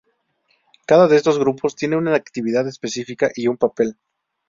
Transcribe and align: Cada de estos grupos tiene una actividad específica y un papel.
Cada 0.87 1.07
de 1.07 1.15
estos 1.15 1.37
grupos 1.37 1.75
tiene 1.75 1.95
una 1.95 2.15
actividad 2.15 2.67
específica 2.67 3.29
y 3.35 3.45
un 3.45 3.57
papel. 3.57 3.97